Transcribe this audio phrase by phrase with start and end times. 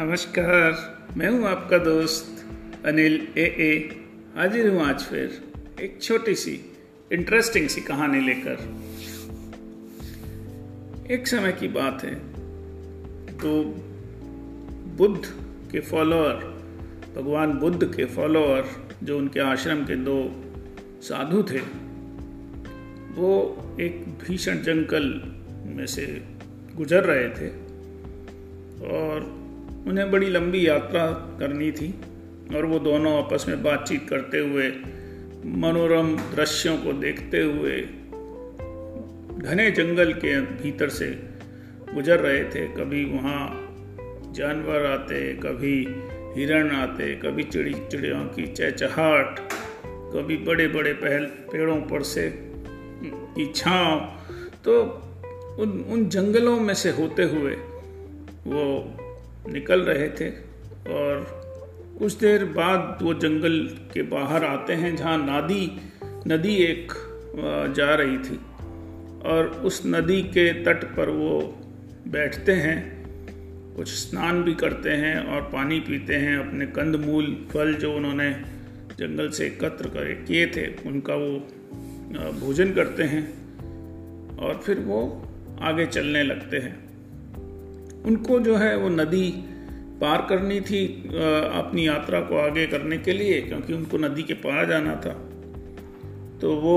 [0.00, 3.72] नमस्कार, मैं हूँ आपका दोस्त अनिल ए ए।
[4.36, 5.32] हाजिर हूँ आज फिर
[5.80, 6.52] एक छोटी सी
[7.12, 8.62] इंटरेस्टिंग सी कहानी लेकर।
[11.12, 12.14] एक समय की बात है
[13.36, 13.52] तो
[14.96, 15.20] बुद्ध
[15.72, 16.36] के फॉलोअर
[17.16, 18.70] भगवान बुद्ध के फॉलोअर
[19.02, 20.16] जो उनके आश्रम के दो
[21.02, 21.60] साधु थे,
[23.12, 25.12] वो एक भीषण जंगल
[25.76, 26.06] में से
[26.76, 27.50] गुजर रहे थे
[28.94, 29.28] और
[29.86, 31.06] उन्हें बड़ी लंबी यात्रा
[31.40, 31.94] करनी थी
[32.56, 34.68] और वो दोनों आपस में बातचीत करते हुए,
[35.46, 37.80] मनोरम दृश्यों को देखते हुए
[39.40, 41.06] घने जंगल के भीतर से
[41.94, 43.66] गुजर रहे थे। कभी वहाँ
[44.32, 45.76] जानवर आते, कभी
[46.36, 49.40] हिरण आते, कभी चिड़ी चिड़ियों की चहचहाट,
[49.86, 52.30] कभी बड़े बड़े पहल, पेड़ों पर से
[53.04, 54.00] की छाँव।
[54.64, 54.80] तो
[55.60, 57.52] उन उन जंगलों में से होते हुए
[58.46, 58.64] वो
[59.48, 60.28] निकल रहे थे
[60.90, 61.26] और
[61.98, 63.58] कुछ देर बाद वो जंगल
[63.94, 65.70] के बाहर आते हैं, जहाँ नदी
[66.26, 66.92] नदी एक
[67.76, 68.38] जा रही थी।
[69.24, 71.40] और उस नदी के तट पर वो
[72.08, 72.78] बैठते हैं,
[73.76, 78.30] कुछ स्नान भी करते हैं और पानी पीते हैं। अपने कंदमूल, फल जो उन्होंने
[78.98, 81.28] जंगल से एकत्र कर, किए थे, उनका वो
[82.40, 83.24] भोजन करते हैं
[84.38, 85.00] और फिर वो
[85.60, 86.89] आगे चलने लगते हैं।
[88.06, 89.30] उनको जो है वो नदी
[90.00, 94.68] पार करनी थी अपनी यात्रा को आगे करने के लिए, क्योंकि उनको नदी के पार
[94.68, 95.12] जाना था।
[96.40, 96.76] तो वो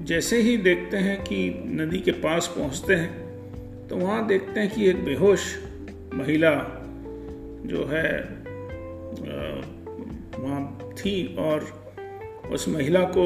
[0.00, 1.38] जैसे ही देखते हैं कि
[1.74, 5.40] नदी के पास पहुँचते हैं तो वहाँ देखते हैं कि एक बेहोश
[6.14, 6.52] महिला
[7.66, 8.12] जो है
[10.38, 11.66] वहाँ थी और
[12.52, 13.24] उस महिला को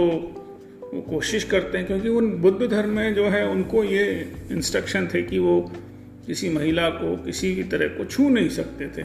[0.84, 4.04] वो कोशिश करते हैं, क्योंकि उन बुद्ध धर्म में जो है उनको ये
[4.50, 5.60] इंस्ट्रक्शन थे कि वो
[6.26, 9.02] किसी महिला को, किसी भी तरह को छू नहीं सकते थे।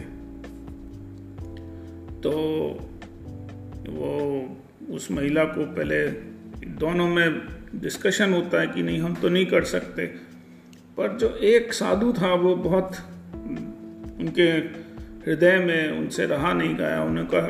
[2.21, 2.31] तो
[3.89, 4.45] वो
[4.89, 6.07] उस महिला को पहले
[6.67, 7.41] दोनों में
[7.75, 10.05] डिस्कशन होता है कि नहीं, हम तो नहीं कर सकते।
[10.97, 12.97] पर जो एक साधु था, वो बहुत
[14.19, 14.51] उनके
[15.29, 17.47] हृदय में उनसे रहा नहीं, गया उन्हें कहा,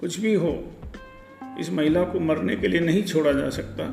[0.00, 0.72] कुछ भी हो,
[1.60, 3.84] इस महिला को मरने के लिए नहीं छोड़ा जा सकता।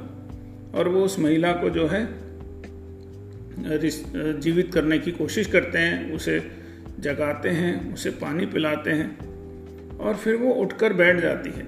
[0.76, 2.31] और वो उस महिला को जो है
[3.64, 6.40] जीवित करने की कोशिश करते हैं, उसे
[7.00, 11.66] जगाते हैं, उसे पानी पिलाते हैं और फिर वो उठकर बैठ जाती है।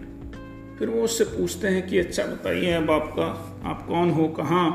[0.77, 3.25] फिर वो उससे पूछते हैं कि अच्छा बताइए अब आपका,
[3.65, 4.65] आप कौन हो, कहाँ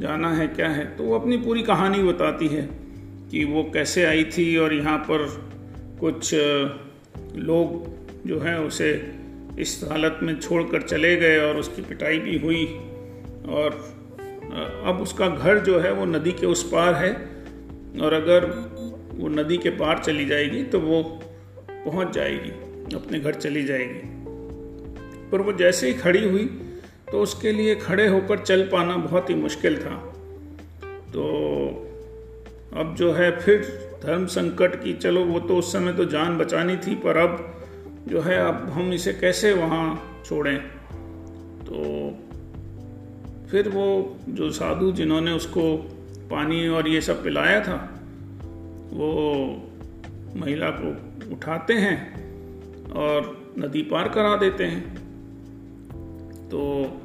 [0.00, 0.84] जाना है, क्या है?
[0.96, 2.68] तो वो अपनी पूरी कहानी बताती है
[3.30, 5.26] कि वो कैसे आई थी और यहाँ पर
[6.00, 6.34] कुछ
[7.36, 8.90] लोग जो हैं, उसे
[9.58, 12.64] इस हालत में छोड़कर चले गए और उसकी पिटाई भी हुई
[13.48, 13.78] और
[14.84, 17.12] अब उसका घर जो है वो नदी के उस पार है
[18.02, 18.44] और अगर
[19.14, 21.02] वो नदी के पार चली जाएगी तो वो
[21.68, 22.50] पहुँच जाएगी,
[22.96, 24.00] अपने घर चली जाएगी।
[25.30, 26.44] पर वो जैसे ही खड़ी हुई
[27.12, 29.96] तो उसके लिए खड़े होकर चल पाना बहुत ही मुश्किल था।
[31.12, 31.24] तो
[32.76, 33.60] अब जो है फिर
[34.02, 37.62] धर्म संकट की, चलो वो तो उस समय तो जान बचानी थी, पर अब
[38.08, 40.58] जो है, अब हम इसे कैसे वहाँ छोड़ें?
[41.62, 41.78] तो
[43.50, 45.76] फिर वो जो साधु जिन्होंने उसको
[46.30, 48.00] पानी और ये सब पिलाया था,
[48.92, 49.10] वो
[50.36, 50.90] महिला को
[51.32, 54.94] उठाते हैं और नदी पार करा देते हैं।
[56.48, 57.00] तो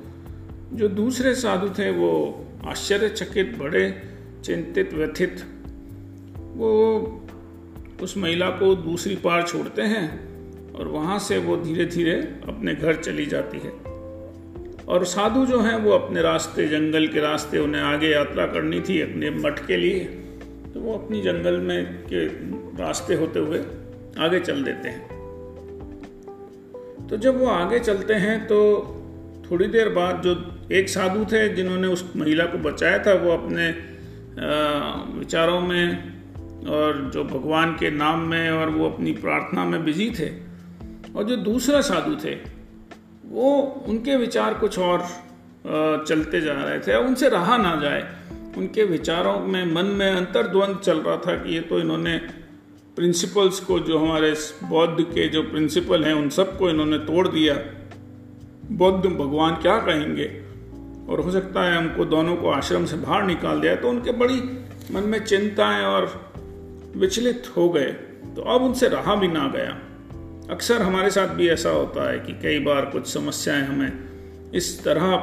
[0.74, 4.03] जो दूसरे साधु थे, वो आश्चर्यचकित, बड़े
[4.46, 5.44] चिंतित, व्यथित,
[6.35, 6.72] वो
[8.02, 12.13] उस महिला को दूसरी पार छोड़ते हैं और वहाँ से वो धीरे धीरे
[12.47, 13.91] अपने घर चली जाती है।
[14.87, 19.01] और साधु जो हैं, वो अपने रास्ते, जंगल के रास्ते उन्हें आगे यात्रा करनी थी
[19.01, 19.99] अपने मठ के लिए।
[20.73, 22.25] तो वो अपनी जंगल में के
[22.77, 23.59] रास्ते होते हुए
[24.19, 25.09] आगे चल देते हैं।
[27.07, 28.57] तो जब वो आगे चलते हैं तो
[29.51, 30.35] थोड़ी देर बाद जो
[30.71, 33.67] एक साधु थे, जिन्होंने उस महिला को बचाया था, वो अपने
[35.17, 40.29] विचारों में और जो भगवान के नाम में और वो अपनी प्रार्थना में बिज़ी थे।
[41.16, 42.35] और जो दूसरा साधु थे
[43.31, 44.99] वो उनके विचार कुछ और
[46.07, 48.16] चलते जा रहे थे। उनसे रहा ना जाए।
[48.57, 52.17] उनके विचारों में, मन में अंतर्द्वंद चल रहा था कि ये तो इन्होंने
[52.95, 57.57] प्रिंसिपल्स को जो हमारे बौद्ध के जो प्रिंसिपल हैं, उन सबको इन्होंने तोड़ दिया।
[58.72, 60.43] बौद्ध भगवान क्या कहेंगे?
[61.09, 64.41] और हो सकता है हमको दोनों को आश्रम से बाहर निकाल दिया। तो उनके बड़ी
[64.91, 66.34] मन में चिंताएँ और
[66.97, 67.91] विचलित हो गए।
[68.35, 69.79] तो अब उनसे रहा भी ना गया।
[70.51, 73.91] अक्सर हमारे साथ भी ऐसा होता है कि कई बार कुछ समस्याएँ हमें
[74.53, 75.15] इस तरह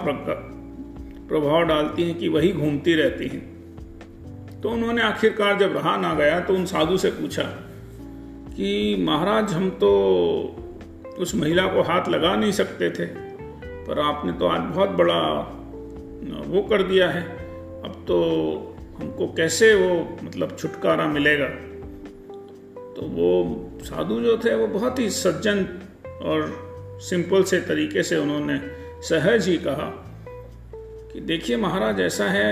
[1.28, 6.40] प्रभाव डालती हैं कि वही घूमती रहती हैं। तो उन्होंने आखिरकार जब रहा ना गया
[6.40, 7.42] तो उन साधु से पूछा
[8.56, 9.90] कि, महाराज, हम तो
[11.18, 13.06] उस महिला को हाथ लगा नहीं सकते थे,
[13.86, 15.20] पर आपने तो आज बहुत बड़ा,
[16.46, 17.22] वो कर दिया है।
[17.84, 18.18] अब तो
[18.98, 21.48] हमको कैसे वो मतलब छुटकारा मिलेगा?
[22.98, 23.28] तो वो
[23.84, 25.64] साधु जो थे वो बहुत ही सज्जन
[26.22, 26.50] और
[27.02, 28.58] सिंपल से तरीके से उन्होंने
[29.08, 29.84] सहज ही कहा
[31.12, 32.48] कि देखिए महाराज ऐसा है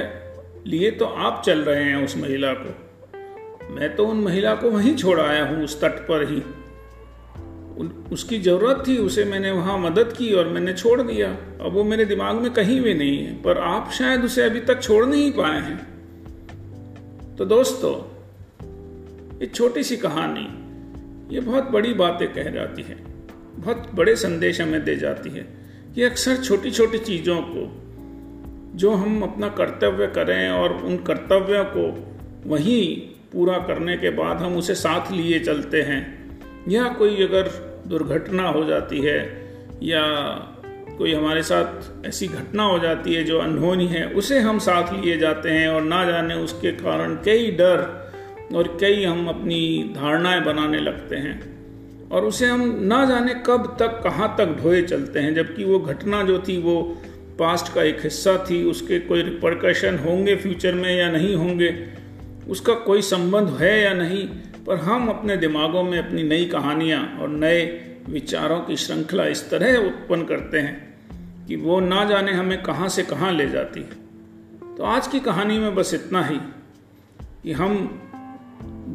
[0.67, 4.97] लिए तो आप चल रहे हैं उस महिला को। मैं तो उन महिला को वहीं
[4.97, 6.41] छोड़ आया हूँ उस तट पर ही।
[7.81, 11.85] उन, उसकी ज़रूरत थी उसे मैंने वहाँ मदद की और मैंने छोड़ दिया। अब वो
[11.85, 15.33] मेरे दिमाग में कहीं भी नहीं है पर आप शायद उसे अभी तक छोड़ नहीं
[15.33, 15.79] पाए हैं।
[17.37, 18.16] तो दोस्तों
[19.41, 20.47] ये छोटी सी कहानी,
[21.35, 22.94] ये बहुत बड़ी बातें कह जाती है।
[23.56, 25.47] बहुत बड़े संदेश हमें दे जाती है
[25.94, 27.65] कि अक्सर छोटी छोटी चीज़ों को,
[28.79, 31.87] जो हम अपना कर्तव्य करें और उन कर्तव्यों को
[32.47, 32.97] वहीं
[33.33, 36.00] पूरा करने के बाद हम उसे साथ लिए चलते हैं,
[36.69, 37.49] या कोई अगर
[37.87, 39.19] दुर्घटना हो जाती है,
[39.83, 40.03] या
[40.99, 45.17] कोई हमारे साथ ऐसी घटना हो जाती है जो अनहोनी है, उसे हम साथ लिए
[45.19, 48.06] जाते हैं और ना जाने उसके कारण कई डर
[48.55, 51.57] और कई हम अपनी धारणाएँ बनाने लगते हैं
[52.11, 56.23] और उसे हम ना जाने कब तक, कहाँ तक ढोए चलते हैं। जबकि वो घटना
[56.23, 57.03] जो थी, वो
[57.39, 61.87] पास्ट का एक हिस्सा थी। उसके कोई रिपरकशन होंगे फ्यूचर में या नहीं होंगे,
[62.49, 64.29] उसका कोई संबंध है या नहीं,
[64.67, 69.77] पर हम अपने दिमागों में अपनी नई कहानियाँ और नए विचारों की श्रृंखला इस तरह
[69.77, 70.97] उत्पन्न करते हैं
[71.47, 73.81] कि वो ना जाने हमें कहाँ से कहाँ ले जाती
[74.77, 76.39] तो आज की कहानी में बस इतना ही
[77.43, 78.03] कि हम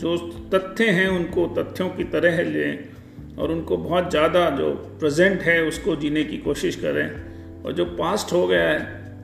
[0.02, 0.16] जो
[0.54, 4.70] तथ्य हैं उनको तथ्यों की तरह लें और उनको बहुत ज़्यादा जो
[5.00, 8.80] प्रेजेंट है उसको जीने की कोशिश करें और जो पास्ट हो गया है,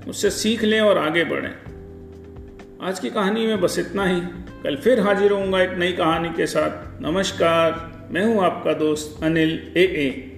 [0.07, 1.51] उससे सीख लें और आगे बढ़ें।
[2.81, 4.21] आज की कहानी में बस इतना ही।
[4.63, 9.51] कल फिर हाजिर होऊँगा एक नई कहानी के साथ। नमस्कार। मैं हूँ आपका दोस्त अनिल
[9.77, 10.36] ए ए